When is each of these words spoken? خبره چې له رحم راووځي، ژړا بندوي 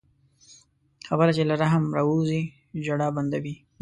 خبره 1.07 1.31
چې 1.37 1.43
له 1.49 1.55
رحم 1.61 1.83
راووځي، 1.97 2.41
ژړا 2.85 3.07
بندوي 3.15 3.55